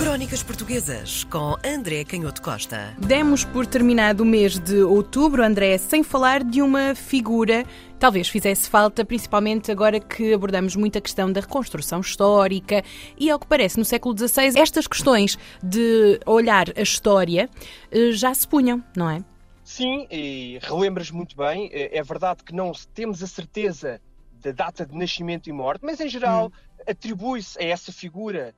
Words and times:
Crónicas 0.00 0.42
Portuguesas 0.42 1.24
com 1.24 1.56
André 1.62 2.06
Canhoto 2.06 2.40
Costa. 2.40 2.96
Demos 2.98 3.44
por 3.44 3.66
terminado 3.66 4.22
o 4.22 4.26
mês 4.26 4.58
de 4.58 4.82
outubro, 4.82 5.44
André, 5.44 5.76
sem 5.76 6.02
falar 6.02 6.42
de 6.42 6.62
uma 6.62 6.94
figura 6.94 7.66
talvez 7.98 8.26
fizesse 8.26 8.70
falta, 8.70 9.04
principalmente 9.04 9.70
agora 9.70 10.00
que 10.00 10.32
abordamos 10.32 10.74
muito 10.74 10.96
a 10.96 11.02
questão 11.02 11.30
da 11.30 11.42
reconstrução 11.42 12.00
histórica 12.00 12.82
e, 13.18 13.28
ao 13.28 13.38
que 13.38 13.46
parece, 13.46 13.78
no 13.78 13.84
século 13.84 14.16
XVI, 14.16 14.58
estas 14.58 14.86
questões 14.86 15.38
de 15.62 16.18
olhar 16.24 16.68
a 16.74 16.80
história 16.80 17.50
eh, 17.92 18.10
já 18.12 18.32
se 18.32 18.48
punham, 18.48 18.82
não 18.96 19.10
é? 19.10 19.22
Sim, 19.62 20.06
e 20.10 20.58
relembras 20.62 21.10
muito 21.10 21.36
bem. 21.36 21.68
É, 21.74 21.98
é 21.98 22.02
verdade 22.02 22.42
que 22.42 22.54
não 22.54 22.72
temos 22.94 23.22
a 23.22 23.26
certeza 23.26 24.00
da 24.32 24.50
data 24.50 24.86
de 24.86 24.96
nascimento 24.96 25.50
e 25.50 25.52
morte, 25.52 25.84
mas 25.84 26.00
em 26.00 26.08
geral 26.08 26.46
hum. 26.46 26.82
atribui-se 26.88 27.62
a 27.62 27.66
essa 27.66 27.92
figura 27.92 28.54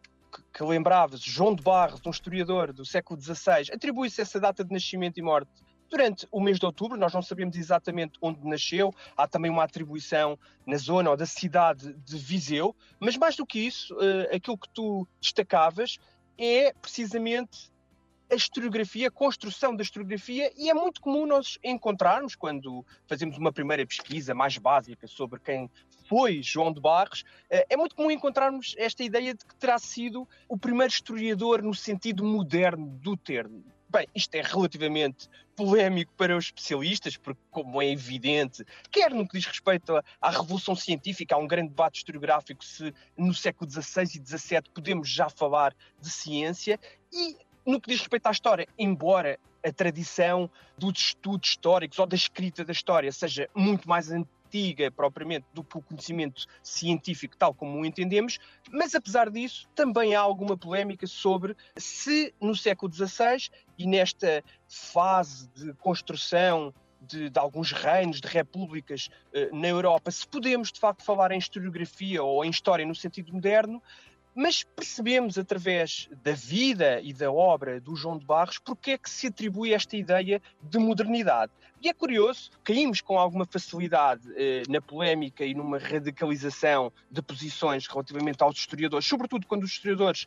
que, 0.52 0.58
que 0.58 0.64
lembravas, 0.64 1.20
João 1.20 1.54
de 1.54 1.62
Barros, 1.62 2.00
um 2.04 2.10
historiador 2.10 2.72
do 2.72 2.84
século 2.84 3.20
XVI, 3.20 3.72
atribui-se 3.72 4.20
essa 4.20 4.38
data 4.38 4.64
de 4.64 4.72
nascimento 4.72 5.18
e 5.18 5.22
morte 5.22 5.50
durante 5.88 6.26
o 6.30 6.40
mês 6.40 6.58
de 6.58 6.66
outubro. 6.66 6.98
Nós 6.98 7.12
não 7.12 7.22
sabemos 7.22 7.56
exatamente 7.56 8.18
onde 8.20 8.46
nasceu, 8.46 8.93
há 9.16 9.26
também 9.26 9.50
uma 9.50 9.64
atribuição 9.64 10.38
na 10.66 10.76
zona 10.76 11.10
ou 11.10 11.16
da 11.16 11.26
cidade 11.26 11.93
de 11.93 12.16
Viseu, 12.16 12.74
mas 13.00 13.16
mais 13.16 13.36
do 13.36 13.46
que 13.46 13.60
isso, 13.60 13.94
uh, 13.94 14.34
aquilo 14.34 14.58
que 14.58 14.68
tu 14.70 15.07
destacavas 15.20 15.98
é 16.38 16.72
precisamente 16.80 17.71
a 18.31 18.35
historiografia, 18.35 19.08
a 19.08 19.11
construção 19.11 19.75
da 19.76 19.82
historiografia, 19.82 20.53
e 20.57 20.71
é 20.71 20.75
muito 20.75 21.00
comum 21.00 21.26
nós 21.26 21.58
encontrarmos, 21.63 22.35
quando 22.35 22.85
fazemos 23.07 23.36
uma 23.36 23.53
primeira 23.53 23.86
pesquisa 23.86 24.35
mais 24.35 24.57
básica 24.57 25.07
sobre 25.07 25.39
quem 25.40 25.71
foi 26.08 26.43
João 26.43 26.72
de 26.72 26.80
Barros, 26.80 27.25
eh, 27.50 27.66
é 27.71 27.77
muito 27.77 27.94
comum 27.94 28.11
encontrarmos 28.11 28.75
esta 28.79 29.03
ideia 29.03 29.35
de 29.35 29.44
que 29.44 29.54
terá 29.57 29.79
sido 29.79 30.29
o 30.49 30.57
primeiro 30.58 30.93
historiador 30.93 31.63
no 31.63 31.75
sentido 31.75 32.25
moderno 32.25 32.86
do 32.86 33.16
termo. 33.16 33.64
Bem, 33.89 34.08
isto 34.14 34.34
é 34.36 34.41
relativamente 34.41 35.28
polémico 35.55 36.14
para 36.16 36.34
os 36.34 36.46
especialistas, 36.46 37.18
porque, 37.18 37.41
como 37.50 37.83
é 37.83 37.91
evidente, 37.91 38.64
quer 38.91 39.12
no 39.12 39.28
que 39.28 39.36
diz 39.36 39.46
respeito 39.46 40.02
à 40.18 40.30
Revolução 40.30 40.74
Científica, 40.74 41.34
há 41.34 41.39
um 41.39 41.46
grande 41.46 41.68
debate 41.68 41.98
historiográfico 41.98 42.64
se 42.64 42.94
no 43.18 43.34
século 43.34 43.70
XVI 43.70 44.05
e 44.05 44.27
XVII 44.27 44.62
podemos 44.72 45.11
já 45.11 45.28
falar 45.28 45.77
de 46.00 46.08
ciência, 46.08 46.80
e 47.12 47.36
no 47.64 47.80
que 47.80 47.91
diz 47.91 48.00
respeito 48.00 48.27
à 48.27 48.30
história, 48.30 48.68
embora 48.78 49.38
a 49.64 49.72
tradição 49.72 50.50
dos 50.77 50.98
estudos 50.98 51.50
históricos 51.50 51.98
ou 51.98 52.06
da 52.06 52.16
escrita 52.16 52.64
da 52.64 52.72
história 52.72 53.12
seja 53.12 53.48
muito 53.55 53.88
mais 53.88 54.10
antiga 54.10 54.91
propriamente 54.91 55.46
do 55.55 55.64
que 55.64 55.78
o 55.78 55.83
conhecimento 55.83 56.44
científico 56.62 57.36
tal 57.36 57.55
como 57.55 57.80
o 57.80 57.86
entendemos, 57.86 58.38
mas 58.70 58.94
apesar 58.94 59.30
disso 59.30 59.66
também 59.74 60.14
há 60.14 60.20
alguma 60.20 60.56
polémica 60.56 61.06
sobre 61.06 61.56
se 61.77 62.34
no 62.40 62.55
século 62.55 62.92
XVI 62.92 63.48
e 63.78 63.86
nesta 63.86 64.44
fase 64.68 65.48
de 65.55 65.72
construção 65.74 66.74
de, 67.00 67.30
de, 67.30 67.38
alguns 67.38 67.72
reinos, 67.72 68.20
de 68.20 68.28
repúblicas 68.28 69.08
uh, 69.34 69.56
na 69.56 69.68
Europa, 69.68 70.10
se 70.10 70.27
podemos 70.27 70.70
de 70.70 70.78
facto 70.78 71.02
falar 71.02 71.33
em 71.33 71.38
historiografia 71.38 72.22
ou 72.22 72.44
em 72.44 72.50
história 72.50 72.86
no 72.86 72.94
sentido 72.94 73.33
moderno, 73.33 73.83
mas 74.34 74.62
percebemos 74.62 75.36
através 75.36 76.08
da 76.22 76.33
vida 76.33 77.00
e 77.00 77.12
da 77.12 77.30
obra 77.30 77.80
do 77.80 77.94
João 77.94 78.19
de 78.19 78.25
Barros 78.25 78.58
porque 78.58 78.92
é 78.92 78.98
que 78.98 79.11
se 79.11 79.27
atribui 79.27 79.72
esta 79.72 79.97
ideia 79.97 80.41
de 80.62 80.78
modernidade. 80.78 81.52
E 81.80 81.89
é 81.89 81.92
curioso, 81.92 82.50
caímos 82.62 83.00
com 83.00 83.19
alguma 83.19 83.44
facilidade 83.44 84.22
eh, 84.36 84.62
na 84.69 84.80
polémica 84.80 85.44
e 85.44 85.52
numa 85.52 85.78
radicalização 85.78 86.92
de 87.11 87.20
posições 87.20 87.86
relativamente 87.86 88.42
aos 88.42 88.56
historiadores, 88.56 89.06
sobretudo 89.06 89.47
quando 89.47 89.64
os 89.64 89.72
historiadores 89.72 90.27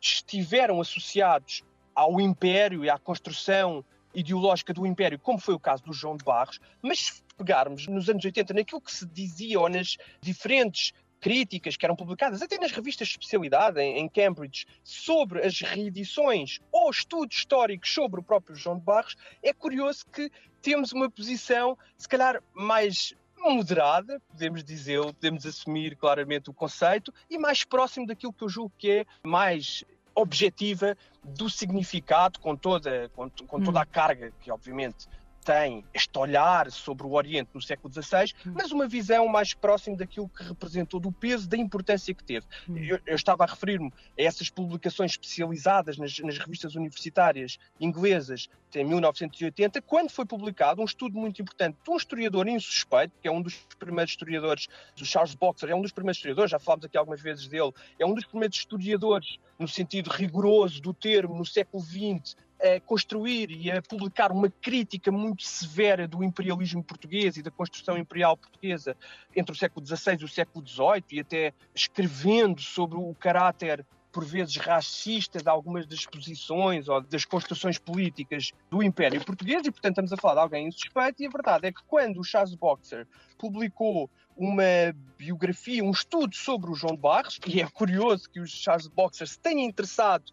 estiveram 0.00 0.80
associados 0.80 1.62
ao 1.94 2.20
Império 2.20 2.84
e 2.84 2.90
à 2.90 2.98
construção 2.98 3.84
ideológica 4.14 4.74
do 4.74 4.86
Império, 4.86 5.18
como 5.18 5.38
foi 5.38 5.54
o 5.54 5.60
caso 5.60 5.84
do 5.84 5.92
João 5.92 6.16
de 6.16 6.24
Barros, 6.24 6.58
mas 6.82 7.22
pegarmos 7.36 7.86
nos 7.86 8.08
anos 8.08 8.24
80 8.24 8.52
naquilo 8.52 8.80
que 8.80 8.92
se 8.92 9.06
dizia 9.06 9.60
ou 9.60 9.68
nas 9.68 9.96
diferentes 10.20 10.92
críticas 11.20 11.76
que 11.76 11.84
eram 11.84 11.94
publicadas 11.94 12.42
até 12.42 12.58
nas 12.58 12.72
revistas 12.72 13.08
de 13.08 13.14
especialidade 13.14 13.80
em, 13.80 14.08
Cambridge 14.08 14.66
sobre 14.82 15.44
as 15.44 15.60
reedições 15.60 16.58
ou 16.72 16.90
estudos 16.90 17.36
históricos 17.36 17.92
sobre 17.92 18.20
o 18.20 18.22
próprio 18.22 18.56
João 18.56 18.78
de 18.78 18.84
Barros, 18.84 19.16
é 19.42 19.52
curioso 19.52 20.06
que 20.12 20.30
temos 20.62 20.92
uma 20.92 21.10
posição, 21.10 21.76
se 21.96 22.08
calhar, 22.08 22.42
mais 22.54 23.14
moderada, 23.38 24.20
podemos 24.28 24.62
dizer, 24.62 25.00
podemos 25.00 25.46
assumir 25.46 25.96
claramente 25.96 26.50
o 26.50 26.52
conceito, 26.52 27.12
e 27.28 27.38
mais 27.38 27.64
próximo 27.64 28.06
daquilo 28.06 28.32
que 28.32 28.44
eu 28.44 28.48
julgo 28.48 28.72
que 28.76 28.90
é 28.90 29.06
mais 29.24 29.84
objetiva 30.14 30.96
do 31.22 31.48
significado, 31.48 32.38
com 32.40 32.56
toda, 32.56 33.08
com, 33.10 33.30
com 33.46 33.62
toda 33.62 33.80
a 33.80 33.82
hum. 33.82 33.88
carga 33.90 34.32
que, 34.40 34.50
obviamente, 34.50 35.08
tem 35.44 35.84
este 35.94 36.16
olhar 36.18 36.70
sobre 36.70 37.06
o 37.06 37.12
Oriente 37.12 37.50
no 37.54 37.62
século 37.62 37.92
XVI, 37.92 38.32
hum. 38.46 38.52
mas 38.54 38.72
uma 38.72 38.86
visão 38.86 39.26
mais 39.26 39.54
próxima 39.54 39.96
daquilo 39.96 40.28
que 40.28 40.42
representou, 40.42 41.00
do 41.00 41.10
peso, 41.10 41.48
da 41.48 41.56
importância 41.56 42.14
que 42.14 42.22
teve. 42.22 42.46
Hum. 42.68 42.76
Eu, 42.76 43.00
eu 43.06 43.16
estava 43.16 43.44
a 43.44 43.46
referir-me 43.46 43.92
a 44.18 44.22
essas 44.22 44.50
publicações 44.50 45.12
especializadas 45.12 45.96
nas, 45.96 46.18
nas, 46.20 46.38
revistas 46.38 46.74
universitárias 46.74 47.58
inglesas 47.80 48.48
em 48.74 48.84
1980, 48.84 49.82
quando 49.82 50.10
foi 50.10 50.24
publicado 50.24 50.80
um 50.80 50.84
estudo 50.84 51.18
muito 51.18 51.42
importante 51.42 51.76
de 51.82 51.90
um 51.90 51.96
historiador 51.96 52.46
insuspeito, 52.46 53.12
que 53.20 53.26
é 53.26 53.30
um 53.30 53.42
dos 53.42 53.54
primeiros 53.78 54.12
historiadores, 54.12 54.68
do 54.96 55.04
Charles 55.04 55.34
Boxer, 55.34 55.70
é 55.70 55.74
um 55.74 55.82
dos 55.82 55.92
primeiros 55.92 56.18
historiadores, 56.18 56.50
já 56.50 56.58
falámos 56.58 56.84
aqui 56.84 56.96
algumas 56.96 57.20
vezes 57.20 57.48
dele, 57.48 57.72
é 57.98 58.06
um 58.06 58.14
dos 58.14 58.24
primeiros 58.24 58.56
historiadores 58.56 59.38
no 59.58 59.66
sentido 59.66 60.08
rigoroso 60.08 60.80
do 60.80 60.94
termo 60.94 61.36
no 61.36 61.44
século 61.44 61.82
XX 61.82 62.36
a 62.62 62.80
construir 62.80 63.50
e 63.50 63.70
a 63.70 63.80
publicar 63.80 64.30
uma 64.30 64.50
crítica 64.50 65.10
muito 65.10 65.42
severa 65.44 66.06
do 66.06 66.22
imperialismo 66.22 66.82
português 66.84 67.36
e 67.36 67.42
da 67.42 67.50
construção 67.50 67.96
imperial 67.96 68.36
portuguesa 68.36 68.96
entre 69.34 69.52
o 69.52 69.58
século 69.58 69.86
XVI 69.86 70.16
e 70.20 70.24
o 70.24 70.28
século 70.28 70.66
XVIII, 70.66 71.04
e 71.12 71.20
até 71.20 71.54
escrevendo 71.74 72.60
sobre 72.60 72.98
o 72.98 73.14
caráter 73.14 73.84
por 74.12 74.24
vezes 74.24 74.56
racista 74.56 75.38
de 75.38 75.48
algumas 75.48 75.86
das 75.86 76.04
posições 76.04 76.88
ou 76.88 77.00
das 77.00 77.24
construções 77.24 77.78
políticas 77.78 78.50
do 78.68 78.82
Império 78.82 79.24
Português, 79.24 79.64
e 79.64 79.70
portanto 79.70 79.92
estamos 79.92 80.12
a 80.12 80.16
falar 80.16 80.34
de 80.34 80.40
alguém 80.40 80.68
insuspeito, 80.68 81.22
e 81.22 81.26
a 81.26 81.30
verdade 81.30 81.66
é 81.68 81.72
que 81.72 81.82
quando 81.86 82.18
o 82.18 82.24
Charles 82.24 82.54
Boxer 82.54 83.06
publicou 83.38 84.10
uma 84.36 84.94
biografia, 85.16 85.84
um 85.84 85.90
estudo 85.90 86.34
sobre 86.34 86.70
o 86.70 86.74
João 86.74 86.94
de 86.94 87.00
Barros, 87.00 87.38
e 87.46 87.60
é 87.60 87.68
curioso 87.68 88.28
que 88.28 88.40
o 88.40 88.46
Charles 88.46 88.88
Boxer 88.88 89.28
se 89.28 89.38
tenha 89.38 89.64
interessado 89.64 90.24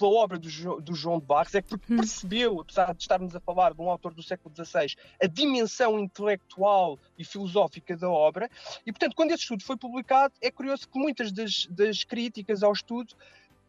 pela 0.00 0.12
obra 0.12 0.38
do, 0.38 0.80
do 0.80 0.94
João 0.94 1.20
de 1.20 1.26
Barros 1.26 1.54
é 1.54 1.60
porque 1.60 1.92
hum. 1.92 1.98
percebeu, 1.98 2.60
apesar 2.60 2.94
de 2.94 3.02
estarmos 3.02 3.36
a 3.36 3.40
falar 3.40 3.74
de 3.74 3.82
um 3.82 3.90
autor 3.90 4.14
do 4.14 4.22
século 4.22 4.54
XVI, 4.54 4.96
a 5.22 5.26
dimensão 5.26 5.98
intelectual 5.98 6.98
e 7.18 7.24
filosófica 7.24 7.94
da 7.94 8.08
obra. 8.08 8.48
E, 8.86 8.90
portanto, 8.90 9.14
quando 9.14 9.32
esse 9.32 9.42
estudo 9.42 9.62
foi 9.62 9.76
publicado, 9.76 10.32
é 10.40 10.50
curioso 10.50 10.88
que 10.88 10.98
muitas 10.98 11.30
das, 11.30 11.66
das 11.66 12.02
críticas 12.02 12.62
ao 12.62 12.72
estudo 12.72 13.14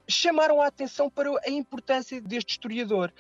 chamaram 0.08 0.62
a 0.62 0.68
atenção 0.68 1.10
para 1.10 1.30
a 1.46 1.50
importância 1.50 2.22
deste 2.22 2.52
historiador 2.52 3.12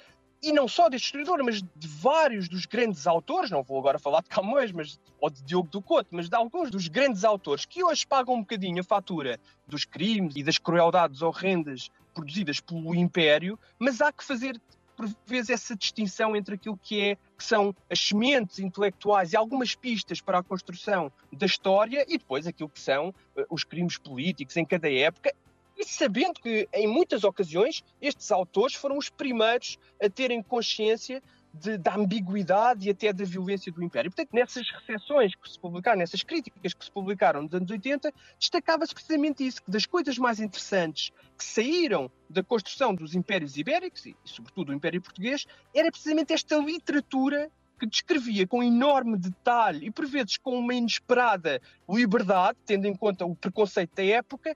e 0.41 0.51
não 0.51 0.67
só 0.67 0.89
deste 0.89 1.05
historiador, 1.05 1.43
mas 1.43 1.61
de 1.61 1.87
vários 1.87 2.49
dos 2.49 2.65
grandes 2.65 3.05
autores, 3.05 3.51
não 3.51 3.61
vou 3.61 3.77
agora 3.77 3.99
falar 3.99 4.21
de 4.23 4.29
Camões, 4.29 4.71
mas, 4.71 4.99
ou 5.19 5.29
de 5.29 5.43
Diogo 5.43 5.69
do 5.69 5.81
Couto, 5.81 6.07
mas 6.11 6.27
de 6.27 6.35
alguns 6.35 6.71
dos 6.71 6.87
grandes 6.87 7.23
autores 7.23 7.63
que 7.63 7.83
hoje 7.83 8.07
pagam 8.07 8.35
um 8.35 8.39
bocadinho 8.39 8.81
a 8.81 8.83
fatura 8.83 9.39
dos 9.67 9.85
crimes 9.85 10.35
e 10.35 10.41
das 10.41 10.57
crueldades 10.57 11.21
horrendas 11.21 11.91
produzidas 12.13 12.59
pelo 12.59 12.93
Império, 12.95 13.57
mas 13.79 14.01
há 14.01 14.11
que 14.11 14.23
fazer 14.23 14.59
por 14.95 15.09
vezes 15.25 15.49
essa 15.49 15.75
distinção 15.75 16.35
entre 16.35 16.55
aquilo 16.55 16.77
que 16.77 17.01
é 17.01 17.15
que 17.15 17.43
são 17.43 17.75
as 17.89 17.99
sementes 17.99 18.59
intelectuais 18.59 19.33
e 19.33 19.37
algumas 19.37 19.73
pistas 19.73 20.21
para 20.21 20.39
a 20.39 20.43
construção 20.43 21.11
da 21.31 21.45
história 21.45 22.05
e 22.07 22.17
depois 22.17 22.45
aquilo 22.45 22.69
que 22.69 22.79
são 22.79 23.09
uh, 23.09 23.45
os 23.49 23.63
crimes 23.63 23.97
políticos 23.97 24.55
em 24.57 24.65
cada 24.65 24.91
época. 24.91 25.33
E 25.75 25.85
sabendo 25.85 26.39
que, 26.39 26.67
em 26.73 26.87
muitas 26.87 27.23
ocasiões, 27.23 27.83
estes 27.99 28.31
autores 28.31 28.75
foram 28.75 28.97
os 28.97 29.09
primeiros 29.09 29.79
a 29.99 30.07
terem 30.07 30.43
consciência 30.43 31.23
de, 31.53 31.77
da 31.77 31.95
ambiguidade 31.95 32.87
e 32.87 32.91
até 32.91 33.11
da 33.11 33.25
violência 33.25 33.71
do 33.71 33.83
Império. 33.83 34.11
Portanto, 34.11 34.33
nessas 34.33 34.69
recepções 34.69 35.35
que 35.35 35.49
se 35.49 35.59
publicaram, 35.59 35.99
nessas 35.99 36.23
críticas 36.23 36.73
que 36.73 36.85
se 36.85 36.91
publicaram 36.91 37.43
nos 37.43 37.53
anos 37.53 37.69
80, 37.69 38.13
destacava-se 38.39 38.93
precisamente 38.93 39.45
isso, 39.45 39.61
que 39.63 39.71
das 39.71 39.85
coisas 39.85 40.17
mais 40.17 40.39
interessantes 40.39 41.11
que 41.37 41.43
saíram 41.43 42.09
da 42.29 42.43
construção 42.43 42.93
dos 42.93 43.15
impérios 43.15 43.57
ibéricos, 43.57 44.05
e, 44.05 44.15
sobretudo 44.23 44.67
do 44.67 44.73
Império 44.73 45.01
Português, 45.01 45.45
era 45.73 45.91
precisamente 45.91 46.33
esta 46.33 46.57
literatura 46.57 47.51
que 47.79 47.87
descrevia 47.87 48.45
com 48.45 48.61
enorme 48.61 49.17
detalhe 49.17 49.87
e 49.87 49.91
por 49.91 50.05
vezes 50.05 50.37
com 50.37 50.59
uma 50.59 50.75
inesperada 50.75 51.59
liberdade, 51.89 52.55
tendo 52.63 52.85
em 52.85 52.95
conta 52.95 53.25
o 53.25 53.35
preconceito 53.35 53.95
da 53.95 54.05
época, 54.05 54.55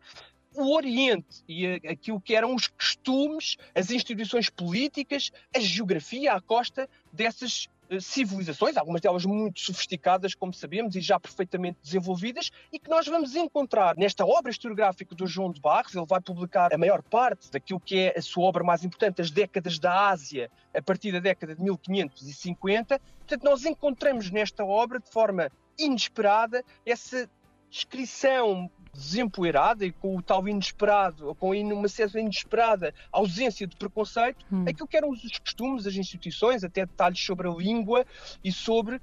o 0.57 0.73
Oriente 0.73 1.43
e 1.47 1.67
aquilo 1.87 2.19
que 2.19 2.35
eram 2.35 2.55
os 2.55 2.67
costumes, 2.67 3.57
as 3.73 3.91
instituições 3.91 4.49
políticas, 4.49 5.31
a 5.55 5.59
geografia 5.59 6.33
à 6.33 6.41
costa 6.41 6.89
dessas 7.11 7.67
eh, 7.89 7.99
civilizações, 7.99 8.77
algumas 8.77 9.01
delas 9.01 9.25
muito 9.25 9.59
sofisticadas, 9.59 10.33
como 10.33 10.53
sabemos, 10.53 10.95
e 10.95 11.01
já 11.01 11.19
perfeitamente 11.19 11.77
desenvolvidas, 11.83 12.51
e 12.71 12.79
que 12.79 12.89
nós 12.89 13.05
vamos 13.05 13.35
encontrar 13.35 13.95
nesta 13.95 14.25
obra 14.25 14.51
historiográfica 14.51 15.13
do 15.13 15.27
João 15.27 15.51
de 15.51 15.61
Barros. 15.61 15.93
Ele 15.93 16.05
vai 16.05 16.19
publicar 16.19 16.73
a 16.73 16.77
maior 16.77 17.03
parte 17.03 17.51
daquilo 17.51 17.79
que 17.79 17.99
é 17.99 18.17
a 18.17 18.21
sua 18.21 18.45
obra 18.45 18.63
mais 18.63 18.83
importante, 18.83 19.21
as 19.21 19.29
décadas 19.29 19.77
da 19.77 20.09
Ásia, 20.09 20.49
a 20.73 20.81
partir 20.81 21.11
da 21.11 21.19
década 21.19 21.55
de 21.55 21.61
1550. 21.61 22.99
Portanto, 23.19 23.43
nós 23.43 23.65
encontramos 23.65 24.31
nesta 24.31 24.65
obra, 24.65 24.99
de 24.99 25.09
forma 25.11 25.51
inesperada, 25.77 26.63
essa 26.85 27.29
descrição 27.69 28.69
desempoeirada 28.95 29.85
e 29.85 29.91
com 29.91 30.15
o 30.17 30.21
tal 30.21 30.47
inesperado, 30.47 31.27
ou 31.27 31.35
com 31.35 31.51
uma 31.51 31.87
certa 31.87 32.19
inesperada 32.19 32.93
ausência 33.11 33.67
de 33.67 33.75
preconceito, 33.75 34.45
hum. 34.51 34.65
aquilo 34.67 34.87
que 34.87 34.97
eram 34.97 35.09
os 35.09 35.37
costumes, 35.39 35.85
as 35.85 35.95
instituições, 35.95 36.63
até 36.63 36.85
detalhes 36.85 37.19
sobre 37.19 37.47
a 37.47 37.51
língua 37.51 38.05
e 38.43 38.51
sobre 38.51 38.95
uh, 38.95 39.01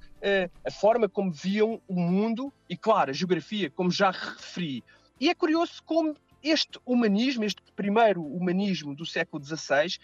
a 0.67 0.71
forma 0.71 1.09
como 1.09 1.31
viam 1.31 1.81
o 1.87 1.95
mundo 2.01 2.53
e, 2.69 2.77
claro, 2.77 3.11
a 3.11 3.15
geografia, 3.15 3.71
como 3.71 3.91
já 3.91 4.11
referi. 4.11 4.83
E 5.21 5.29
é 5.29 5.35
curioso 5.35 5.83
como 5.85 6.17
este 6.43 6.79
humanismo, 6.85 7.45
este 7.45 7.63
primeiro 7.77 8.23
humanismo 8.23 8.95
do 8.95 9.07
século 9.07 9.45
XVI, 9.45 9.97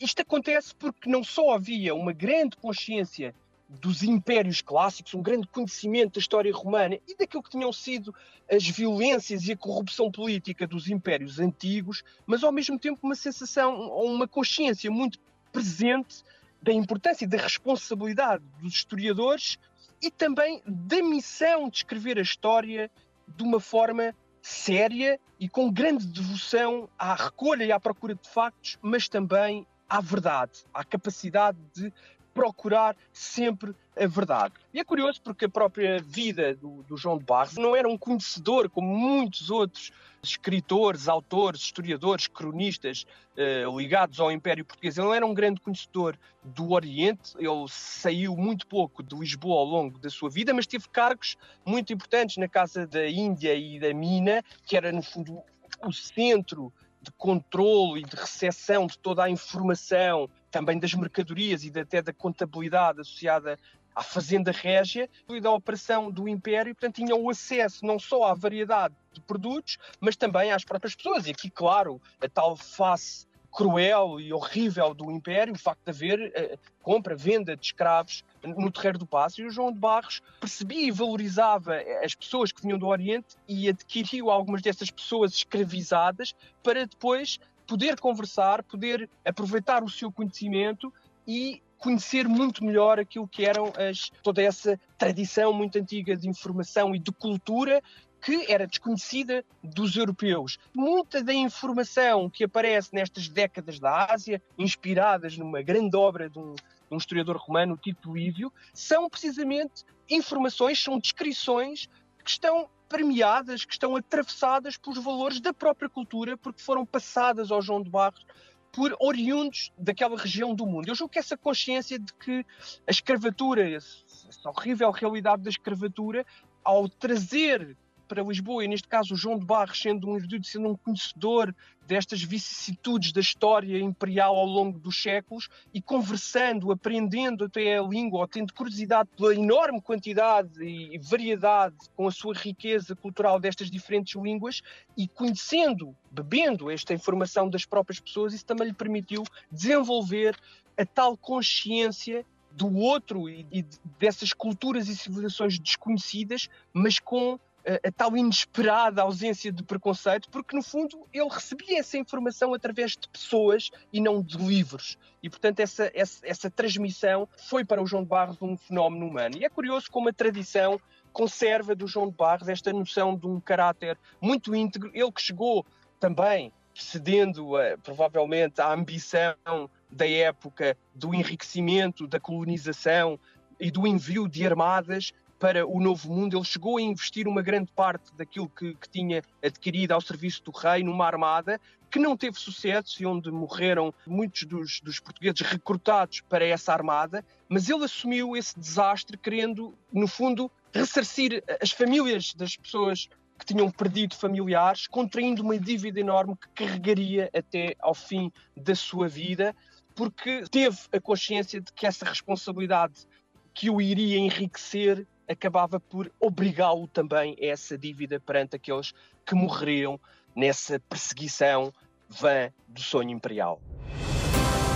isto 0.00 0.22
acontece 0.22 0.74
porque 0.74 1.10
não 1.10 1.24
só 1.24 1.54
havia 1.54 1.94
uma 1.94 2.12
grande 2.12 2.56
consciência 2.56 3.34
dos 3.68 4.02
impérios 4.02 4.60
clássicos, 4.60 5.14
um 5.14 5.22
grande 5.22 5.46
conhecimento 5.48 6.14
da 6.14 6.20
história 6.20 6.54
romana 6.54 6.98
e 7.06 7.16
daquilo 7.16 7.42
que 7.42 7.50
tinham 7.50 7.72
sido 7.72 8.14
as 8.50 8.66
violências 8.66 9.46
e 9.46 9.52
a 9.52 9.56
corrupção 9.56 10.10
política 10.10 10.66
dos 10.66 10.88
impérios 10.88 11.40
antigos, 11.40 12.04
mas 12.24 12.44
ao 12.44 12.52
mesmo 12.52 12.78
tempo 12.78 13.00
uma 13.02 13.16
sensação 13.16 13.74
ou 13.88 14.12
uma 14.12 14.28
consciência 14.28 14.90
muito 14.90 15.18
presente 15.52 16.22
da 16.62 16.72
importância 16.72 17.24
e 17.24 17.28
da 17.28 17.38
responsabilidade 17.38 18.44
dos 18.60 18.74
historiadores 18.74 19.58
e 20.00 20.10
também 20.10 20.62
da 20.66 21.02
missão 21.02 21.68
de 21.68 21.78
escrever 21.78 22.18
a 22.18 22.22
história 22.22 22.90
de 23.26 23.42
uma 23.42 23.58
forma 23.58 24.14
séria 24.40 25.18
e 25.40 25.48
com 25.48 25.72
grande 25.72 26.06
devoção 26.06 26.88
à 26.96 27.14
recolha 27.14 27.64
e 27.64 27.72
à 27.72 27.80
procura 27.80 28.14
de 28.14 28.28
factos, 28.28 28.78
mas 28.80 29.08
também 29.08 29.66
à 29.88 30.00
verdade, 30.00 30.64
à 30.74 30.84
capacidade 30.84 31.58
de 31.74 31.92
procurar 32.36 32.94
sempre 33.14 33.74
a 33.98 34.06
verdade. 34.06 34.52
E 34.74 34.78
é 34.78 34.84
curioso 34.84 35.22
porque 35.22 35.46
a 35.46 35.48
própria 35.48 35.98
vida 36.02 36.54
do, 36.54 36.82
do, 36.82 36.94
João 36.94 37.16
de 37.16 37.24
Barros 37.24 37.56
não 37.56 37.74
era 37.74 37.88
um 37.88 37.96
conhecedor 37.96 38.68
como 38.68 38.94
muitos 38.94 39.50
outros 39.50 39.90
escritores, 40.22 41.08
autores, 41.08 41.62
historiadores, 41.62 42.26
cronistas 42.26 43.06
eh, 43.38 43.64
ligados 43.74 44.20
ao 44.20 44.30
Império 44.30 44.66
Português. 44.66 44.98
Ele 44.98 45.06
não 45.06 45.14
era 45.14 45.24
um 45.24 45.32
grande 45.32 45.62
conhecedor 45.62 46.18
do 46.44 46.72
Oriente, 46.72 47.34
ele 47.38 47.66
saiu 47.68 48.36
muito 48.36 48.66
pouco 48.66 49.02
de 49.02 49.16
Lisboa 49.16 49.60
ao 49.60 49.64
longo 49.64 49.98
da 49.98 50.10
sua 50.10 50.28
vida, 50.28 50.52
mas 50.52 50.66
teve 50.66 50.86
cargos 50.90 51.38
muito 51.64 51.90
importantes 51.90 52.36
na 52.36 52.48
Casa 52.48 52.86
da 52.86 53.08
Índia 53.08 53.54
e 53.54 53.80
da 53.80 53.94
Mina, 53.94 54.44
que 54.66 54.76
era, 54.76 54.92
no 54.92 55.02
fundo, 55.02 55.40
o 55.82 55.92
centro 55.92 56.70
de 57.00 57.12
controle 57.12 58.00
e 58.00 58.04
de 58.04 58.16
recepção 58.16 58.86
de 58.86 58.98
toda 58.98 59.24
a 59.24 59.30
informação, 59.30 60.28
também 60.56 60.78
das 60.78 60.94
mercadorias 60.94 61.64
e 61.64 61.78
até 61.78 62.00
da 62.00 62.14
contabilidade 62.14 63.02
associada 63.02 63.58
à 63.94 64.02
Fazenda 64.02 64.50
Régia 64.50 65.06
e 65.28 65.38
da 65.38 65.50
operação 65.50 66.10
do 66.10 66.26
Império, 66.26 66.74
portanto, 66.74 66.94
tinham 66.94 67.22
o 67.22 67.28
acesso 67.28 67.84
não 67.84 67.98
só 67.98 68.24
à 68.24 68.32
variedade 68.32 68.94
de 69.12 69.20
produtos, 69.20 69.76
mas 70.00 70.16
também 70.16 70.50
às 70.52 70.64
próprias 70.64 70.94
pessoas. 70.94 71.26
E 71.26 71.32
aqui, 71.32 71.50
claro, 71.50 72.00
a 72.22 72.26
tal 72.26 72.56
face 72.56 73.26
cruel 73.52 74.18
e 74.18 74.32
horrível 74.32 74.94
do 74.94 75.10
Império, 75.10 75.52
o 75.52 75.58
facto 75.58 75.84
de 75.84 75.90
haver 75.90 76.18
uh, 76.28 76.58
compra, 76.82 77.14
venda 77.14 77.54
de 77.54 77.66
escravos 77.66 78.24
no 78.42 78.70
Terreiro 78.70 78.98
do 78.98 79.06
Passo, 79.06 79.42
e 79.42 79.44
o 79.44 79.50
João 79.50 79.70
de 79.70 79.78
Barros 79.78 80.22
percebia 80.40 80.86
e 80.86 80.90
valorizava 80.90 81.76
as 82.02 82.14
pessoas 82.14 82.50
que 82.50 82.62
vinham 82.62 82.78
do 82.78 82.86
Oriente 82.86 83.36
e 83.46 83.68
adquiriu 83.68 84.30
algumas 84.30 84.62
dessas 84.62 84.90
pessoas 84.90 85.34
escravizadas 85.34 86.34
para 86.62 86.86
depois 86.86 87.38
poder 87.66 87.98
conversar, 87.98 88.62
poder 88.62 89.08
aproveitar 89.24 89.82
o 89.82 89.90
seu 89.90 90.10
conhecimento 90.12 90.92
e 91.26 91.62
conhecer 91.78 92.26
muito 92.26 92.64
melhor 92.64 92.98
aquilo 92.98 93.28
que 93.28 93.44
eram 93.44 93.72
as, 93.76 94.10
toda 94.22 94.42
essa 94.42 94.80
tradição 94.96 95.52
muito 95.52 95.78
antiga 95.78 96.16
de 96.16 96.28
informação 96.28 96.94
e 96.94 96.98
de 96.98 97.12
cultura 97.12 97.82
que 98.20 98.50
era 98.50 98.66
desconhecida 98.66 99.44
dos 99.62 99.94
europeus. 99.96 100.58
Muita 100.74 101.22
da 101.22 101.34
informação 101.34 102.28
que 102.30 102.44
aparece 102.44 102.94
nestas 102.94 103.28
décadas 103.28 103.78
da 103.78 104.12
Ásia, 104.12 104.42
inspiradas 104.58 105.36
numa 105.36 105.62
grande 105.62 105.96
obra 105.96 106.28
de 106.28 106.38
um, 106.38 106.54
de 106.54 106.62
um 106.90 106.96
historiador 106.96 107.36
romano, 107.36 107.76
Tito 107.76 108.14
Livio, 108.14 108.52
são 108.72 109.08
precisamente 109.08 109.84
informações, 110.08 110.82
são 110.82 110.98
descrições 110.98 111.88
que 112.24 112.30
estão 112.30 112.68
permeadas, 112.88 113.64
que 113.64 113.72
estão 113.72 113.96
atravessadas 113.96 114.76
pelos 114.76 114.98
valores 115.02 115.40
da 115.40 115.52
própria 115.52 115.88
cultura, 115.88 116.36
porque 116.36 116.62
foram 116.62 116.86
passadas 116.86 117.50
ao 117.50 117.62
João 117.62 117.82
de 117.82 117.90
Barros 117.90 118.24
por 118.72 118.94
oriundos 119.00 119.72
daquela 119.78 120.18
região 120.18 120.54
do 120.54 120.66
mundo. 120.66 120.88
Eu 120.88 120.94
julgo 120.94 121.12
que 121.12 121.18
essa 121.18 121.36
consciência 121.36 121.98
de 121.98 122.12
que 122.14 122.44
a 122.86 122.90
escravatura, 122.90 123.68
essa 123.70 124.50
horrível 124.50 124.90
realidade 124.90 125.42
da 125.42 125.50
escravatura, 125.50 126.26
ao 126.62 126.88
trazer 126.88 127.76
para 128.06 128.22
Lisboa, 128.22 128.64
e 128.64 128.68
neste 128.68 128.88
caso 128.88 129.14
o 129.14 129.16
João 129.16 129.38
de 129.38 129.44
Barros, 129.44 129.80
sendo 129.80 130.08
um 130.08 130.18
sendo 130.42 130.68
um 130.68 130.76
conhecedor 130.76 131.54
destas 131.86 132.22
vicissitudes 132.22 133.12
da 133.12 133.20
história 133.20 133.78
imperial 133.78 134.36
ao 134.36 134.46
longo 134.46 134.78
dos 134.78 135.00
séculos 135.00 135.48
e 135.72 135.80
conversando, 135.80 136.72
aprendendo 136.72 137.44
até 137.44 137.78
a 137.78 137.82
língua, 137.82 138.20
ou 138.20 138.28
tendo 138.28 138.52
curiosidade 138.52 139.08
pela 139.16 139.34
enorme 139.34 139.80
quantidade 139.80 140.62
e 140.62 140.98
variedade 140.98 141.76
com 141.96 142.06
a 142.08 142.10
sua 142.10 142.34
riqueza 142.34 142.96
cultural 142.96 143.38
destas 143.38 143.70
diferentes 143.70 144.20
línguas 144.20 144.62
e 144.96 145.06
conhecendo, 145.06 145.94
bebendo 146.10 146.70
esta 146.70 146.92
informação 146.92 147.48
das 147.48 147.64
próprias 147.64 148.00
pessoas, 148.00 148.34
isso 148.34 148.44
também 148.44 148.68
lhe 148.68 148.74
permitiu 148.74 149.22
desenvolver 149.50 150.36
a 150.76 150.84
tal 150.84 151.16
consciência 151.16 152.24
do 152.56 152.74
outro 152.74 153.28
e 153.28 153.66
dessas 153.98 154.32
culturas 154.32 154.88
e 154.88 154.96
civilizações 154.96 155.58
desconhecidas, 155.58 156.48
mas 156.72 156.98
com 156.98 157.38
a, 157.66 157.88
a, 157.88 157.92
tal 157.92 158.16
inesperada 158.16 159.02
ausência 159.02 159.50
de 159.50 159.62
preconceito, 159.62 160.30
porque 160.30 160.54
no 160.54 160.62
fundo 160.62 161.06
ele 161.12 161.28
recebia 161.28 161.80
essa 161.80 161.98
informação 161.98 162.54
através 162.54 162.92
de 162.92 163.08
pessoas 163.08 163.70
e 163.92 164.00
não 164.00 164.22
de 164.22 164.38
livros. 164.38 164.96
E 165.22 165.28
portanto 165.28 165.60
essa, 165.60 165.90
essa, 165.92 166.20
essa 166.26 166.50
transmissão 166.50 167.28
foi 167.48 167.64
para 167.64 167.82
o 167.82 167.86
João 167.86 168.02
de 168.02 168.08
Barros 168.08 168.40
um 168.40 168.56
fenómeno 168.56 169.06
humano. 169.06 169.36
E 169.36 169.44
é 169.44 169.48
curioso 169.48 169.90
como 169.90 170.08
a 170.08 170.12
tradição 170.12 170.80
conserva 171.12 171.74
do 171.74 171.86
João 171.86 172.08
de 172.08 172.14
Barros 172.14 172.48
esta 172.48 172.72
noção 172.72 173.16
de 173.16 173.26
um 173.26 173.40
caráter 173.40 173.98
muito 174.20 174.54
íntegro. 174.54 174.90
Ele 174.94 175.10
que 175.10 175.22
chegou 175.22 175.66
também 175.98 176.52
cedendo 176.74 177.52
provavelmente 177.82 178.60
à 178.60 178.72
ambição 178.72 179.70
da 179.90 180.08
época 180.08 180.76
do 180.94 181.14
enriquecimento, 181.14 182.06
da 182.06 182.20
colonização 182.20 183.18
e 183.58 183.70
do 183.70 183.86
envio 183.86 184.28
de 184.28 184.46
armadas, 184.46 185.12
para 185.38 185.66
o 185.66 185.80
novo 185.80 186.12
mundo. 186.12 186.36
Ele 186.36 186.44
chegou 186.44 186.78
a 186.78 186.82
investir 186.82 187.28
uma 187.28 187.42
grande 187.42 187.70
parte 187.72 188.14
daquilo 188.16 188.48
que, 188.48 188.74
que 188.74 188.88
tinha 188.88 189.22
adquirido 189.42 189.92
ao 189.92 190.00
serviço 190.00 190.42
do 190.44 190.50
rei 190.50 190.82
numa 190.82 191.06
armada 191.06 191.60
que 191.90 191.98
não 191.98 192.16
teve 192.16 192.38
sucesso 192.38 193.02
e 193.02 193.06
onde 193.06 193.30
morreram 193.30 193.94
muitos 194.06 194.42
dos, 194.42 194.80
dos, 194.80 194.98
portugueses 194.98 195.40
recrutados 195.40 196.20
para 196.20 196.44
essa 196.44 196.72
armada, 196.72 197.24
mas 197.48 197.68
ele 197.68 197.84
assumiu 197.84 198.36
esse 198.36 198.58
desastre 198.58 199.16
querendo, 199.16 199.72
no 199.92 200.06
fundo, 200.06 200.50
ressarcir 200.74 201.42
as 201.60 201.70
famílias 201.70 202.34
das 202.34 202.56
pessoas 202.56 203.08
que 203.38 203.46
tinham 203.46 203.70
perdido 203.70 204.14
familiares, 204.14 204.86
contraindo 204.86 205.42
uma 205.42 205.58
dívida 205.58 206.00
enorme 206.00 206.36
que 206.36 206.48
carregaria 206.64 207.30
até 207.34 207.74
ao 207.78 207.94
fim 207.94 208.32
da 208.56 208.74
sua 208.74 209.08
vida, 209.08 209.54
porque 209.94 210.44
teve 210.50 210.78
a 210.92 211.00
consciência 211.00 211.60
de 211.60 211.72
que 211.72 211.86
essa 211.86 212.04
responsabilidade 212.04 213.06
que 213.54 213.70
o 213.70 213.80
iria 213.80 214.18
enriquecer 214.18 215.06
acabava 215.28 215.80
por 215.80 216.10
obrigá-lo 216.20 216.86
também 216.86 217.36
a 217.40 217.46
essa 217.46 217.76
dívida 217.76 218.20
perante 218.20 218.56
aqueles 218.56 218.92
que 219.24 219.34
morreriam 219.34 219.98
nessa 220.34 220.78
perseguição 220.80 221.72
vã 222.08 222.50
do 222.68 222.80
sonho 222.80 223.10
imperial. 223.10 223.60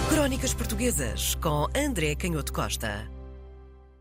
Crónicas 0.09 0.53
Portuguesas 0.53 1.35
com 1.37 1.67
André 1.77 2.15
Canhoto 2.17 2.53
Costa. 2.53 3.20